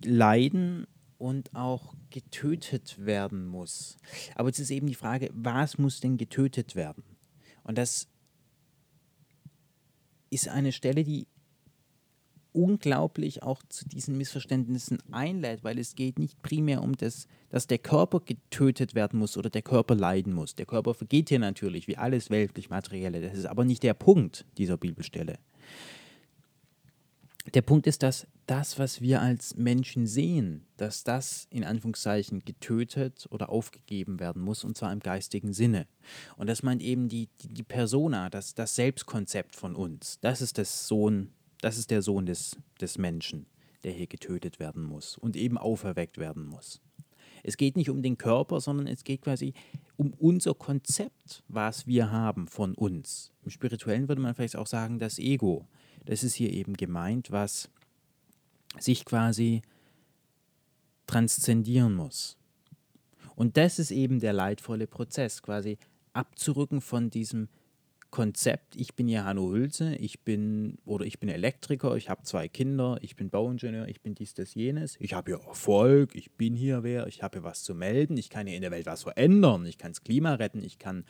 leiden 0.02 0.88
und 1.18 1.54
auch 1.56 1.94
getötet 2.12 3.06
werden 3.06 3.46
muss. 3.46 3.98
Aber 4.36 4.48
jetzt 4.48 4.60
ist 4.60 4.72
eben 4.72 4.88
die 4.88 4.96
Frage, 4.96 5.30
was 5.34 5.78
muss 5.78 6.00
denn 6.00 6.16
getötet 6.16 6.78
werden? 6.78 7.04
Und 7.64 7.78
das 7.78 8.08
ist 10.30 10.48
eine 10.48 10.72
Stelle, 10.72 11.04
die 11.04 11.28
unglaublich 12.51 13.44
auch 13.44 13.62
zu 13.70 13.88
diesen 13.88 14.18
Missverständnissen 14.18 15.00
einlädt, 15.12 15.63
weil 15.63 15.77
es 15.77 15.96
geht 15.96 16.20
nicht 16.20 16.41
primär 16.41 16.82
um 16.82 16.96
das, 16.96 17.27
dass 17.50 17.68
der 17.68 17.77
Körper 17.77 18.20
getötet 18.20 18.96
werden 18.96 19.20
muss 19.20 19.38
oder 19.38 19.50
der 19.50 19.62
Körper 19.62 19.96
leiden 19.96 20.34
muss. 20.34 20.56
Der 20.56 20.65
Körper 20.65 20.94
vergeht 20.94 21.29
hier 21.29 21.39
natürlich, 21.39 21.88
wie 21.88 21.98
alles 21.98 22.29
weltlich 22.29 22.70
Materielle. 22.70 23.22
Das 23.22 23.38
ist 23.38 23.46
aber 23.46 23.65
nicht 23.65 23.84
der 23.84 23.94
Punkt 23.94 24.46
dieser 24.58 24.77
Bibelstelle. 24.77 25.38
Der 27.53 27.62
Punkt 27.62 27.88
ist, 27.88 28.03
dass 28.03 28.27
das, 28.46 28.79
was 28.79 29.01
wir 29.01 29.22
als 29.22 29.56
Menschen 29.56 30.08
sehen, 30.08 30.65
dass 30.77 31.03
das 31.03 31.48
in 31.51 31.63
Anführungszeichen 31.63 32.39
getötet 32.39 33.27
oder 33.29 33.50
aufgegeben 33.50 34.20
werden 34.20 34.41
muss, 34.41 34.63
und 34.63 34.77
zwar 34.77 34.91
im 34.91 35.00
geistigen 35.00 35.53
Sinne. 35.53 35.88
Und 36.36 36.48
das 36.48 36.63
meint 36.63 36.82
eben 36.82 37.10
die, 37.10 37.29
die, 37.41 37.48
die 37.48 37.63
Persona, 37.63 38.29
das, 38.29 38.56
das 38.56 38.75
Selbstkonzept 38.75 39.56
von 39.56 39.75
uns. 39.75 40.20
Das 40.22 40.41
ist 40.41 40.58
das 40.58 40.88
Sohn, 40.88 41.32
das 41.62 41.78
ist 41.78 41.92
der 41.92 42.01
Sohn 42.01 42.25
des, 42.25 42.58
des 42.80 42.98
Menschen, 42.98 43.46
der 43.84 43.92
hier 43.92 44.08
getötet 44.08 44.60
werden 44.60 44.84
muss 44.84 45.18
und 45.18 45.36
eben 45.36 45.58
auferweckt 45.58 46.18
werden 46.18 46.46
muss. 46.46 46.82
Es 47.44 47.58
geht 47.58 47.78
nicht 47.78 47.89
um 47.89 48.01
den 48.01 48.18
Körper, 48.18 48.60
sondern 48.60 48.88
es 48.88 49.04
geht 49.04 49.22
quasi 49.22 49.54
um 49.96 50.13
unser 50.13 50.54
Konzept, 50.54 51.44
was 51.48 51.88
wir 51.88 52.12
haben 52.12 52.48
von 52.48 52.75
uns. 52.75 53.32
Im 53.44 53.51
Spirituellen 53.51 54.08
würde 54.08 54.22
man 54.22 54.36
vielleicht 54.36 54.58
auch 54.58 54.68
sagen, 54.68 55.00
das 55.00 55.20
Ego. 55.20 55.68
Das 56.06 56.24
ist 56.24 56.36
hier 56.36 56.51
eben 56.51 56.74
gemeint, 56.74 57.32
was 57.32 57.70
sich 58.78 59.06
quasi 59.06 59.62
transzendieren 61.08 61.96
muss. 61.96 62.38
Und 63.36 63.58
das 63.58 63.80
ist 63.80 63.92
eben 63.92 64.20
der 64.20 64.34
leidvolle 64.34 64.86
Prozess, 64.86 65.42
quasi 65.42 65.78
abzurücken 66.13 66.82
von 66.82 67.10
diesem 67.10 67.48
Konzept, 68.12 68.75
ich 68.75 68.96
bin 68.96 69.08
ja 69.08 69.24
Hanno 69.24 69.51
Hülse, 69.51 69.96
ich 69.96 70.22
bin 70.22 70.80
oder 70.84 71.06
ich 71.06 71.20
bin 71.20 71.30
Elektriker, 71.30 71.96
ich 71.96 72.10
habe 72.10 72.24
zwei 72.24 72.48
Kinder, 72.48 72.98
ich 73.01 73.16
bin 73.16 73.30
Bauingenieur, 73.30 73.88
ich 73.88 74.01
bin 74.01 74.16
dies, 74.16 74.34
das, 74.34 74.56
jenes, 74.56 74.98
ich 75.00 75.13
habe 75.13 75.32
hier 75.32 75.48
Erfolg, 75.48 76.16
ich 76.16 76.32
bin 76.32 76.56
hier 76.56 76.84
wer, 76.84 77.08
ich 77.08 77.22
habe 77.22 77.39
hier 77.39 77.44
was 77.44 77.63
zu 77.63 77.75
melden, 77.75 78.18
ich 78.18 78.30
kann 78.30 78.48
hier 78.48 78.56
in 78.56 78.63
der 78.63 78.72
Welt 78.72 78.88
was 78.88 79.04
verändern, 79.04 79.66
ich 79.66 79.78
kann 79.78 79.92
das 79.92 80.04
Klima 80.04 80.34
retten, 80.36 80.63
ich 80.63 80.80
kann 80.80 81.06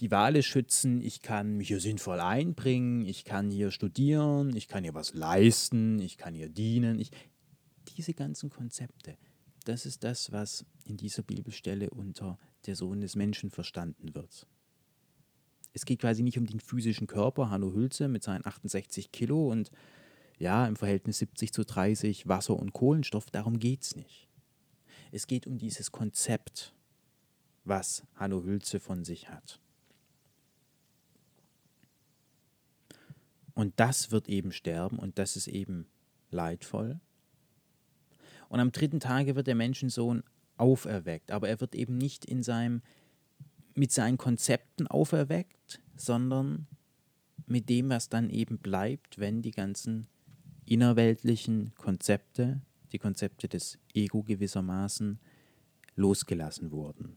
die 0.00 0.10
Wale 0.10 0.42
schützen, 0.42 1.00
ich 1.00 1.22
kann 1.22 1.56
mich 1.56 1.68
hier 1.68 1.80
sinnvoll 1.80 2.20
einbringen, 2.20 3.04
ich 3.04 3.24
kann 3.24 3.50
hier 3.50 3.70
studieren, 3.70 4.54
ich 4.56 4.68
kann 4.68 4.84
hier 4.84 4.94
was 4.94 5.14
leisten, 5.14 5.98
ich 6.00 6.18
kann 6.18 6.34
hier 6.34 6.48
dienen. 6.48 6.98
Ich, 7.00 7.10
diese 7.96 8.14
ganzen 8.14 8.50
Konzepte, 8.50 9.16
das 9.64 9.86
ist 9.86 10.04
das, 10.04 10.30
was 10.30 10.64
in 10.84 10.96
dieser 10.96 11.22
Bibelstelle 11.22 11.90
unter 11.90 12.38
der 12.66 12.76
Sohn 12.76 13.00
des 13.00 13.16
Menschen 13.16 13.50
verstanden 13.50 14.14
wird. 14.14 14.46
Es 15.78 15.84
geht 15.84 16.00
quasi 16.00 16.24
nicht 16.24 16.36
um 16.36 16.44
den 16.44 16.58
physischen 16.58 17.06
Körper, 17.06 17.50
Hanno 17.50 17.72
Hülse 17.72 18.08
mit 18.08 18.24
seinen 18.24 18.44
68 18.44 19.12
Kilo 19.12 19.48
und 19.48 19.70
ja, 20.36 20.66
im 20.66 20.74
Verhältnis 20.74 21.18
70 21.18 21.52
zu 21.52 21.64
30 21.64 22.26
Wasser 22.26 22.56
und 22.56 22.72
Kohlenstoff, 22.72 23.30
darum 23.30 23.60
geht 23.60 23.82
es 23.82 23.94
nicht. 23.94 24.28
Es 25.12 25.28
geht 25.28 25.46
um 25.46 25.56
dieses 25.56 25.92
Konzept, 25.92 26.74
was 27.62 28.02
Hanno 28.16 28.42
Hülze 28.42 28.80
von 28.80 29.04
sich 29.04 29.30
hat. 29.30 29.60
Und 33.54 33.78
das 33.78 34.10
wird 34.10 34.28
eben 34.28 34.50
sterben 34.50 34.98
und 34.98 35.20
das 35.20 35.36
ist 35.36 35.46
eben 35.46 35.86
leidvoll. 36.32 36.98
Und 38.48 38.58
am 38.58 38.72
dritten 38.72 38.98
Tage 38.98 39.36
wird 39.36 39.46
der 39.46 39.54
Menschensohn 39.54 40.24
auferweckt, 40.56 41.30
aber 41.30 41.48
er 41.48 41.60
wird 41.60 41.76
eben 41.76 41.98
nicht 41.98 42.24
in 42.24 42.42
seinem, 42.42 42.82
mit 43.78 43.92
seinen 43.92 44.18
Konzepten 44.18 44.86
auferweckt, 44.86 45.80
sondern 45.96 46.66
mit 47.46 47.68
dem, 47.68 47.88
was 47.88 48.08
dann 48.08 48.28
eben 48.28 48.58
bleibt, 48.58 49.18
wenn 49.18 49.40
die 49.40 49.52
ganzen 49.52 50.08
innerweltlichen 50.66 51.72
Konzepte, 51.76 52.60
die 52.92 52.98
Konzepte 52.98 53.48
des 53.48 53.78
Ego 53.94 54.22
gewissermaßen, 54.22 55.18
losgelassen 55.96 56.70
wurden. 56.70 57.16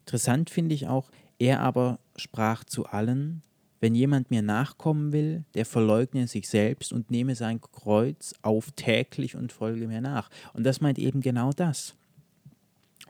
Interessant 0.00 0.50
finde 0.50 0.74
ich 0.74 0.88
auch, 0.88 1.10
er 1.38 1.60
aber 1.60 2.00
sprach 2.16 2.64
zu 2.64 2.86
allen, 2.86 3.42
wenn 3.80 3.94
jemand 3.94 4.30
mir 4.30 4.42
nachkommen 4.42 5.12
will, 5.12 5.44
der 5.54 5.64
verleugne 5.64 6.26
sich 6.26 6.48
selbst 6.48 6.92
und 6.92 7.10
nehme 7.10 7.34
sein 7.34 7.60
Kreuz 7.60 8.34
auf 8.42 8.72
täglich 8.72 9.36
und 9.36 9.52
folge 9.52 9.88
mir 9.88 10.02
nach. 10.02 10.28
Und 10.52 10.64
das 10.64 10.82
meint 10.82 10.98
eben 10.98 11.22
genau 11.22 11.52
das. 11.52 11.94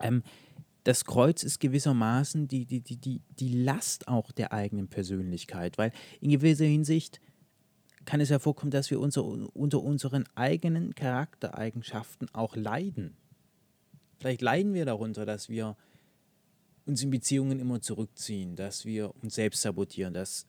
Ähm, 0.01 0.23
das 0.91 1.05
Kreuz 1.05 1.45
ist 1.45 1.61
gewissermaßen 1.61 2.49
die, 2.49 2.67
die, 2.67 2.81
die, 2.81 2.97
die, 2.97 3.23
die 3.39 3.63
Last 3.63 4.09
auch 4.09 4.33
der 4.33 4.53
eigenen 4.53 4.89
Persönlichkeit, 4.89 5.79
weil 5.79 5.93
in 6.21 6.31
gewisser 6.31 6.65
Hinsicht 6.65 7.21
kann 8.07 8.21
es 8.21 8.29
ja 8.29 8.41
vorkommen, 8.41 8.73
dass 8.73 8.91
wir 8.91 8.99
unser, 8.99 9.25
unter 9.25 9.81
unseren 9.85 10.25
eigenen 10.35 10.97
Charaktereigenschaften 10.97 12.29
auch 12.33 12.57
leiden. 12.57 13.17
Vielleicht 14.19 14.43
leiden 14.43 14.75
wir 14.75 14.85
darunter, 14.85 15.25
dass 15.25 15.49
wir 15.49 15.77
uns 16.87 17.05
in 17.05 17.11
Beziehungen 17.11 17.61
immer 17.61 17.81
zurückziehen, 17.81 18.57
dass 18.57 18.85
wir 18.85 19.15
uns 19.23 19.37
selbst 19.37 19.63
sabotieren, 19.63 20.13
dass 20.13 20.49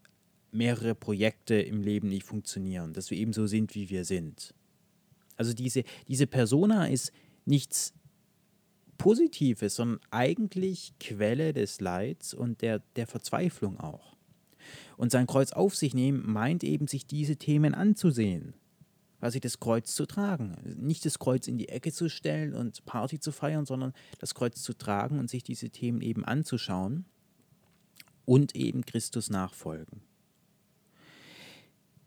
mehrere 0.51 0.95
Projekte 0.95 1.53
im 1.53 1.83
Leben 1.83 2.10
nicht 2.10 2.25
funktionieren, 2.25 2.93
dass 2.93 3.12
wir 3.12 3.17
eben 3.19 3.33
so 3.33 3.45
sind, 3.45 3.75
wie 3.75 3.91
wir 3.91 4.05
sind. 4.05 4.55
Also 5.36 5.53
diese, 5.53 5.83
diese 6.07 6.25
Persona 6.25 6.88
ist 6.88 7.12
nichts 7.45 7.93
Positives, 9.01 9.77
sondern 9.77 10.00
eigentlich 10.12 10.93
Quelle 11.00 11.53
des 11.53 11.81
Leids 11.81 12.36
und 12.36 12.62
der, 12.62 12.84
der 12.96 13.08
Verzweiflung 13.08 13.79
auch. 13.79 14.15
Und 14.96 15.12
sein 15.12 15.25
Kreuz 15.25 15.53
auf 15.53 15.75
sich 15.75 15.96
nehmen 15.96 16.31
meint 16.31 16.63
eben, 16.63 16.86
sich 16.86 17.08
diese 17.08 17.36
Themen 17.38 17.74
anzusehen, 17.74 18.53
quasi 19.17 19.39
das 19.39 19.60
Kreuz 19.60 19.96
zu 19.96 20.05
tragen. 20.05 20.55
Nicht 20.79 21.03
das 21.03 21.17
Kreuz 21.17 21.48
in 21.48 21.58
die 21.58 21.70
Ecke 21.70 21.91
zu 21.91 22.10
stellen 22.10 22.53
und 22.53 22.86
Party 22.86 23.20
zu 23.20 23.31
feiern, 23.31 23.65
sondern 23.65 23.93
das 24.20 24.36
Kreuz 24.36 24.62
zu 24.62 24.74
tragen 24.77 25.17
und 25.17 25.31
sich 25.31 25.43
diese 25.43 25.72
Themen 25.72 26.01
eben 26.01 26.24
anzuschauen 26.24 27.05
und 28.25 28.55
eben 28.55 28.86
Christus 28.86 29.31
nachfolgen. 29.31 30.01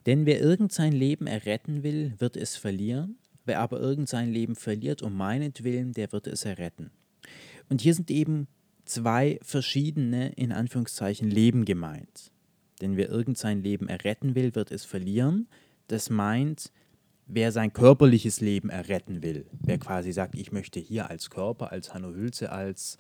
Denn 0.06 0.26
wer 0.26 0.40
irgend 0.40 0.70
sein 0.70 0.92
Leben 0.92 1.26
erretten 1.26 1.82
will, 1.82 2.14
wird 2.18 2.36
es 2.36 2.54
verlieren, 2.54 3.18
wer 3.44 3.60
aber 3.60 3.80
irgend 3.80 4.08
sein 4.08 4.32
Leben 4.32 4.56
verliert 4.56 5.02
um 5.02 5.16
meinetwillen, 5.16 5.92
der 5.92 6.12
wird 6.12 6.26
es 6.26 6.44
erretten. 6.44 6.90
Und 7.68 7.80
hier 7.80 7.94
sind 7.94 8.10
eben 8.10 8.48
zwei 8.84 9.38
verschiedene, 9.42 10.32
in 10.32 10.52
Anführungszeichen, 10.52 11.30
Leben 11.30 11.64
gemeint. 11.64 12.32
Denn 12.80 12.96
wer 12.96 13.08
irgend 13.08 13.38
sein 13.38 13.62
Leben 13.62 13.88
erretten 13.88 14.34
will, 14.34 14.54
wird 14.54 14.70
es 14.70 14.84
verlieren. 14.84 15.48
Das 15.88 16.10
meint, 16.10 16.72
wer 17.26 17.52
sein 17.52 17.72
körperliches 17.72 18.40
Leben 18.40 18.68
erretten 18.68 19.22
will, 19.22 19.46
wer 19.60 19.78
quasi 19.78 20.12
sagt, 20.12 20.34
ich 20.34 20.52
möchte 20.52 20.80
hier 20.80 21.08
als 21.08 21.30
Körper, 21.30 21.72
als 21.72 21.94
Hanno 21.94 22.12
Hülze, 22.12 22.52
als 22.52 22.98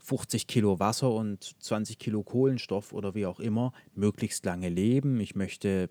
50 0.00 0.46
Kilo 0.46 0.80
Wasser 0.80 1.12
und 1.12 1.54
20 1.62 1.98
Kilo 1.98 2.22
Kohlenstoff 2.22 2.92
oder 2.92 3.14
wie 3.14 3.26
auch 3.26 3.40
immer, 3.40 3.72
möglichst 3.94 4.44
lange 4.44 4.68
leben. 4.68 5.18
Ich 5.20 5.34
möchte 5.34 5.88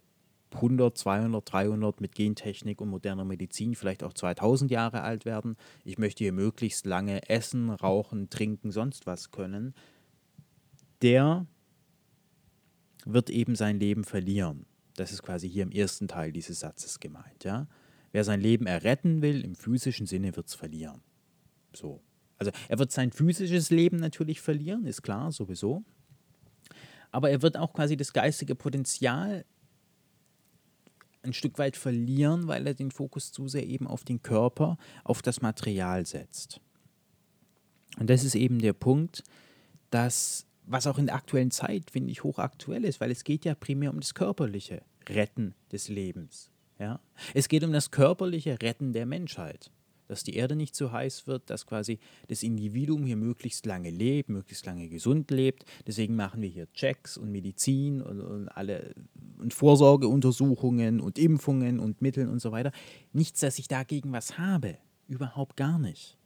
100, 0.55 0.98
200, 0.98 1.51
300 1.51 2.01
mit 2.01 2.15
Gentechnik 2.15 2.81
und 2.81 2.89
moderner 2.89 3.25
Medizin 3.25 3.75
vielleicht 3.75 4.03
auch 4.03 4.13
2000 4.13 4.72
Jahre 4.72 5.01
alt 5.01 5.25
werden. 5.25 5.55
Ich 5.83 5.98
möchte 5.98 6.24
hier 6.24 6.33
möglichst 6.33 6.86
lange 6.86 7.29
essen, 7.29 7.69
rauchen, 7.69 8.29
trinken, 8.29 8.72
sonst 8.72 9.05
was 9.05 9.31
können. 9.31 9.74
Der 11.01 11.45
wird 13.05 13.29
eben 13.29 13.55
sein 13.55 13.79
Leben 13.79 14.03
verlieren. 14.03 14.65
Das 14.95 15.12
ist 15.12 15.24
quasi 15.24 15.50
hier 15.50 15.63
im 15.63 15.72
ersten 15.72 16.07
Teil 16.07 16.31
dieses 16.31 16.60
Satzes 16.60 17.00
gemeint. 17.00 17.43
Ja? 17.43 17.67
Wer 18.12 18.24
sein 18.24 18.39
Leben 18.39 18.67
erretten 18.67 19.22
will, 19.22 19.43
im 19.43 19.55
physischen 19.55 20.05
Sinne 20.05 20.36
wird 20.36 20.48
es 20.48 20.53
verlieren. 20.53 21.01
So. 21.74 22.01
Also 22.38 22.51
er 22.67 22.79
wird 22.79 22.91
sein 22.91 23.12
physisches 23.12 23.69
Leben 23.69 23.98
natürlich 23.98 24.41
verlieren, 24.41 24.86
ist 24.86 25.01
klar, 25.01 25.31
sowieso. 25.31 25.83
Aber 27.12 27.29
er 27.29 27.41
wird 27.41 27.57
auch 27.57 27.74
quasi 27.74 27.95
das 27.95 28.12
geistige 28.12 28.55
Potenzial 28.55 29.45
ein 31.24 31.34
Stück 31.34 31.58
weit 31.58 31.77
verlieren, 31.77 32.48
weil 32.48 32.68
er 32.68 32.74
den 32.74 32.92
Fokus 32.92 33.32
zu 33.32 33.48
sehr 33.48 33.65
eben 33.65 33.88
auf 33.88 34.03
den 34.03 34.22
Körper, 34.22 34.77
auf 35.03 35.22
das 35.22 35.42
Material 35.42 36.06
setzt. 36.06 36.60
Und 38.00 38.10
das 38.10 38.24
ist 38.24 38.36
eben 38.36 38.60
der 38.60 38.74
Punkt, 38.74 39.24
dass 39.89 40.46
was 40.65 40.88
auch 40.88 40.98
in 40.98 41.08
der 41.08 41.15
aktuellen 41.15 41.51
Zeit, 41.51 41.92
finde 41.92 42.12
ich, 42.12 42.24
hochaktuell 42.24 42.86
ist, 42.86 43.01
weil 43.01 43.12
es 43.12 43.24
geht 43.24 43.46
ja 43.46 43.56
primär 43.56 43.92
um 43.92 44.00
das 44.00 44.13
körperliche 44.13 44.82
Retten 45.08 45.56
des 45.72 45.89
Lebens. 45.89 46.50
Ja? 46.80 47.00
Es 47.34 47.50
geht 47.50 47.63
um 47.63 47.74
das 47.74 47.92
körperliche 47.92 48.62
Retten 48.62 48.94
der 48.94 49.06
Menschheit. 49.06 49.72
Dass 50.07 50.24
die 50.24 50.36
Erde 50.36 50.55
nicht 50.55 50.75
so 50.75 50.91
heiß 50.91 51.27
wird, 51.27 51.50
dass 51.50 51.65
quasi 51.65 52.00
das 52.27 52.43
Individuum 52.43 53.05
hier 53.05 53.15
möglichst 53.15 53.65
lange 53.65 53.89
lebt, 53.89 54.29
möglichst 54.29 54.65
lange 54.65 54.89
gesund 54.89 55.31
lebt. 55.31 55.65
Deswegen 55.88 56.15
machen 56.15 56.41
wir 56.41 56.50
hier 56.50 56.72
Checks 56.74 57.17
und 57.17 57.31
Medizin 57.31 58.01
und, 58.01 58.22
und 58.22 58.50
alle 58.50 58.93
und 59.39 59.53
Vorsorgeuntersuchungen 59.53 61.00
und 61.00 61.17
Impfungen 61.17 61.79
und 61.79 62.01
Mittel 62.01 62.27
und 62.27 62.39
so 62.39 62.51
weiter. 62.51 62.72
Nichts, 63.12 63.39
dass 63.39 63.60
ich 63.60 63.67
dagegen 63.67 64.12
was 64.12 64.38
habe. 64.38 64.77
Überhaupt 65.07 65.57
gar 65.57 65.79
nicht. 65.79 66.17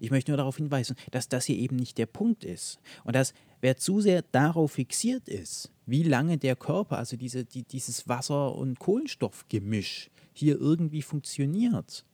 Ich 0.00 0.10
möchte 0.10 0.30
nur 0.30 0.38
darauf 0.38 0.56
hinweisen, 0.56 0.96
dass 1.10 1.28
das 1.28 1.44
hier 1.44 1.56
eben 1.56 1.76
nicht 1.76 1.98
der 1.98 2.06
Punkt 2.06 2.44
ist. 2.44 2.78
Und 3.04 3.16
dass 3.16 3.34
wer 3.60 3.76
zu 3.76 4.00
sehr 4.00 4.22
darauf 4.22 4.72
fixiert 4.72 5.28
ist, 5.28 5.70
wie 5.86 6.02
lange 6.02 6.38
der 6.38 6.56
Körper, 6.56 6.98
also 6.98 7.16
diese, 7.16 7.44
die, 7.44 7.64
dieses 7.64 8.08
Wasser- 8.08 8.54
und 8.54 8.78
Kohlenstoffgemisch 8.78 10.10
hier 10.32 10.58
irgendwie 10.58 11.02
funktioniert, 11.02 12.04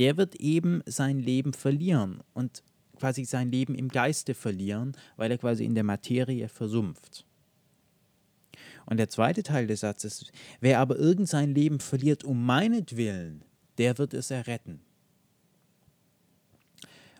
der 0.00 0.16
wird 0.16 0.36
eben 0.36 0.82
sein 0.86 1.18
Leben 1.18 1.52
verlieren 1.52 2.22
und 2.32 2.62
quasi 2.98 3.26
sein 3.26 3.52
Leben 3.52 3.74
im 3.74 3.88
Geiste 3.88 4.32
verlieren, 4.32 4.96
weil 5.18 5.30
er 5.30 5.36
quasi 5.36 5.66
in 5.66 5.74
der 5.74 5.84
Materie 5.84 6.48
versumpft. 6.48 7.26
Und 8.86 8.96
der 8.96 9.10
zweite 9.10 9.42
Teil 9.42 9.66
des 9.66 9.80
Satzes, 9.80 10.32
wer 10.60 10.80
aber 10.80 10.96
irgend 10.96 11.28
sein 11.28 11.54
Leben 11.54 11.80
verliert 11.80 12.24
um 12.24 12.46
meinetwillen, 12.46 13.44
der 13.76 13.98
wird 13.98 14.14
es 14.14 14.30
erretten. 14.30 14.80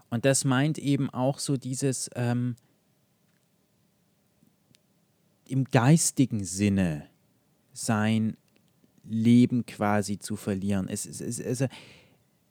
Und 0.08 0.24
das 0.24 0.46
meint 0.46 0.78
eben 0.78 1.10
auch 1.10 1.38
so 1.38 1.58
dieses 1.58 2.08
ähm, 2.14 2.56
im 5.44 5.64
geistigen 5.64 6.44
Sinne 6.44 7.06
sein 7.74 8.38
Leben 9.04 9.66
quasi 9.66 10.18
zu 10.18 10.36
verlieren. 10.36 10.88
Es, 10.88 11.04
es, 11.04 11.20
es, 11.20 11.38
es, 11.40 11.68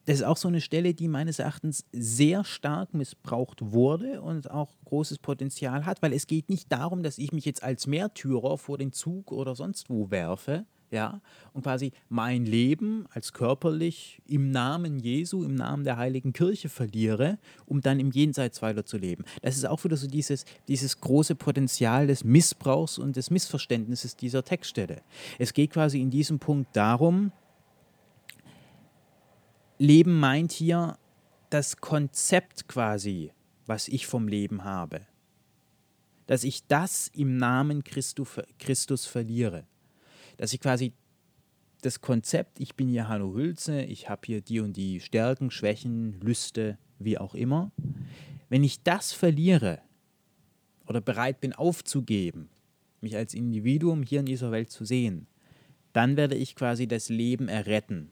das 0.09 0.21
ist 0.21 0.23
auch 0.23 0.37
so 0.37 0.47
eine 0.47 0.59
Stelle, 0.59 0.95
die 0.95 1.07
meines 1.07 1.37
Erachtens 1.37 1.85
sehr 1.91 2.43
stark 2.43 2.95
missbraucht 2.95 3.59
wurde 3.61 4.23
und 4.23 4.49
auch 4.49 4.71
großes 4.85 5.19
Potenzial 5.19 5.85
hat, 5.85 6.01
weil 6.01 6.13
es 6.13 6.25
geht 6.25 6.49
nicht 6.49 6.71
darum, 6.71 7.03
dass 7.03 7.19
ich 7.19 7.31
mich 7.31 7.45
jetzt 7.45 7.61
als 7.61 7.85
Märtyrer 7.85 8.57
vor 8.57 8.79
den 8.79 8.91
Zug 8.91 9.31
oder 9.31 9.53
sonst 9.53 9.87
wo 9.87 10.09
werfe, 10.09 10.65
ja, 10.89 11.21
und 11.53 11.61
quasi 11.61 11.91
mein 12.09 12.47
Leben 12.47 13.05
als 13.11 13.33
körperlich 13.33 14.19
im 14.25 14.49
Namen 14.49 14.97
Jesu, 14.97 15.43
im 15.43 15.53
Namen 15.53 15.83
der 15.83 15.97
heiligen 15.97 16.33
Kirche 16.33 16.69
verliere, 16.69 17.37
um 17.67 17.81
dann 17.81 17.99
im 17.99 18.09
Jenseits 18.09 18.63
weiterzuleben. 18.63 19.25
Das 19.43 19.57
ist 19.57 19.67
auch 19.67 19.83
wieder 19.83 19.95
so 19.95 20.07
dieses, 20.07 20.45
dieses 20.67 21.01
große 21.01 21.35
Potenzial 21.35 22.07
des 22.07 22.23
Missbrauchs 22.23 22.97
und 22.97 23.15
des 23.15 23.29
Missverständnisses 23.29 24.15
dieser 24.15 24.43
Textstelle. 24.43 25.03
Es 25.37 25.53
geht 25.53 25.69
quasi 25.69 26.01
in 26.01 26.09
diesem 26.09 26.39
Punkt 26.39 26.75
darum, 26.75 27.31
Leben 29.79 30.19
meint 30.19 30.51
hier 30.51 30.99
das 31.49 31.77
Konzept 31.77 32.67
quasi, 32.67 33.31
was 33.65 33.87
ich 33.87 34.05
vom 34.05 34.27
Leben 34.27 34.63
habe. 34.63 35.01
Dass 36.27 36.43
ich 36.43 36.67
das 36.67 37.07
im 37.07 37.37
Namen 37.37 37.83
Christu, 37.83 38.25
Christus 38.59 39.07
verliere 39.07 39.65
dass 40.39 40.53
ich 40.53 40.61
quasi 40.61 40.93
das 41.81 41.99
Konzept, 41.99 42.61
ich 42.61 42.75
bin 42.75 42.87
hier 42.87 43.09
Hanno 43.09 43.33
Hülze, 43.35 43.81
ich 43.81 44.07
habe 44.07 44.21
hier 44.25 44.39
die 44.39 44.61
und 44.61 44.77
die 44.77 45.01
Stärken, 45.01 45.51
Schwächen, 45.51 46.17
Lüste, 46.21 46.77
wie 46.97 47.17
auch 47.17 47.35
immer, 47.35 47.73
wenn 48.47 48.63
ich 48.63 48.81
das 48.81 49.11
verliere 49.11 49.81
oder 50.87 51.01
bereit 51.01 51.41
bin 51.41 51.51
aufzugeben, 51.51 52.49
mich 53.01 53.17
als 53.17 53.33
Individuum 53.33 54.01
hier 54.01 54.21
in 54.21 54.27
dieser 54.27 54.51
Welt 54.51 54.71
zu 54.71 54.85
sehen, 54.85 55.27
dann 55.91 56.15
werde 56.15 56.35
ich 56.35 56.55
quasi 56.55 56.87
das 56.87 57.09
Leben 57.09 57.49
erretten. 57.49 58.11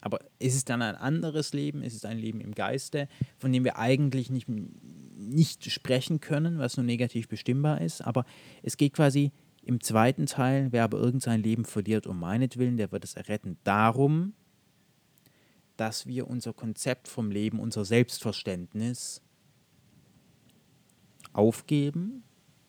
Aber 0.00 0.20
ist 0.38 0.54
es 0.54 0.64
dann 0.64 0.82
ein 0.82 0.94
anderes 0.94 1.52
Leben? 1.52 1.82
Ist 1.82 1.94
es 1.94 2.04
ein 2.04 2.18
Leben 2.18 2.40
im 2.40 2.54
Geiste, 2.54 3.08
von 3.38 3.52
dem 3.52 3.64
wir 3.64 3.78
eigentlich 3.78 4.30
nicht, 4.30 4.48
nicht 4.48 5.70
sprechen 5.70 6.20
können, 6.20 6.58
was 6.58 6.76
nur 6.76 6.86
negativ 6.86 7.28
bestimmbar 7.28 7.80
ist? 7.80 8.00
Aber 8.00 8.24
es 8.62 8.76
geht 8.76 8.94
quasi 8.94 9.32
im 9.62 9.80
zweiten 9.80 10.26
Teil, 10.26 10.68
wer 10.70 10.84
aber 10.84 10.98
irgend 10.98 11.22
sein 11.22 11.42
Leben 11.42 11.64
verliert 11.64 12.06
um 12.06 12.18
meinetwillen, 12.18 12.78
der 12.78 12.92
wird 12.92 13.04
es 13.04 13.14
erretten. 13.14 13.58
Darum, 13.62 14.32
dass 15.76 16.06
wir 16.06 16.28
unser 16.28 16.52
Konzept 16.52 17.08
vom 17.08 17.30
Leben, 17.30 17.58
unser 17.58 17.84
Selbstverständnis 17.84 19.22
aufgeben, 21.32 22.22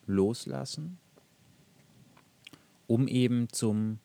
loslassen, 0.06 0.98
um 2.86 3.08
eben 3.08 3.48
zum, 3.50 3.98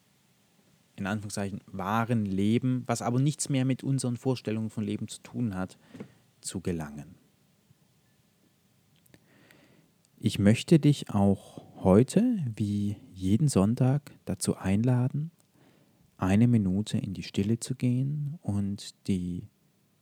in 0.98 1.08
Anführungszeichen, 1.08 1.62
wahren 1.68 2.26
Leben, 2.26 2.84
was 2.86 3.02
aber 3.02 3.20
nichts 3.20 3.50
mehr 3.50 3.66
mit 3.66 3.84
unseren 3.84 4.18
Vorstellungen 4.18 4.70
von 4.70 4.84
Leben 4.84 5.08
zu 5.08 5.22
tun 5.22 5.56
hat, 5.56 5.78
zu 6.42 6.62
gelangen. 6.62 7.16
Ich 10.20 10.40
möchte 10.40 10.80
dich 10.80 11.12
auch 11.12 11.64
heute, 11.84 12.44
wie 12.56 12.98
jeden 13.14 13.48
Sonntag, 13.48 14.12
dazu 14.26 14.58
einladen, 14.58 15.32
eine 16.18 16.48
Minute 16.48 16.98
in 16.98 17.14
die 17.14 17.24
Stille 17.24 17.60
zu 17.60 17.76
gehen 17.76 18.40
und 18.42 18.96
die 19.08 19.48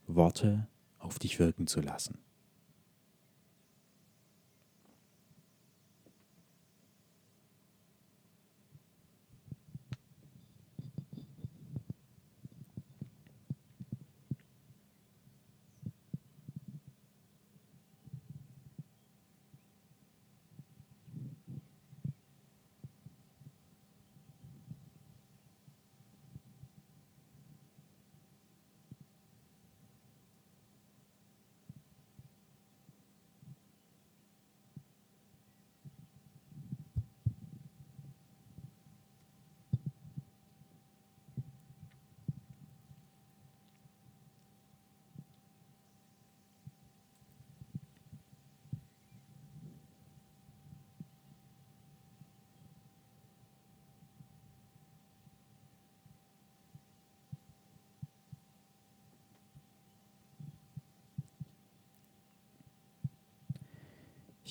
Worte 0.08 0.68
auf 1.00 1.20
dich 1.20 1.40
wirken 1.40 1.68
zu 1.68 1.82
lassen. 1.82 2.18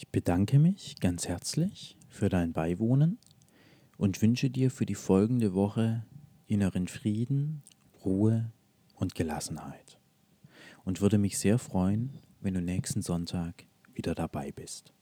Ich 0.05 0.11
bedanke 0.11 0.59
mich 0.59 1.01
ganz 1.01 1.27
herzlich 1.27 1.97
für 2.11 2.29
dein 2.29 2.53
Beiwohnen 2.53 3.19
und 3.97 4.21
wünsche 4.21 4.51
dir 4.51 4.71
für 4.71 4.85
die 4.85 4.95
folgende 4.95 5.55
Woche 5.55 6.05
inneren 6.47 6.89
Frieden, 6.89 7.63
Ruhe 8.05 8.53
und 8.95 9.15
Gelassenheit. 9.15 9.99
Und 10.85 11.01
würde 11.01 11.17
mich 11.17 11.39
sehr 11.39 11.59
freuen, 11.59 12.19
wenn 12.41 12.53
du 12.53 12.61
nächsten 12.61 13.01
Sonntag 13.01 13.65
wieder 13.95 14.15
dabei 14.15 14.53
bist. 14.53 14.94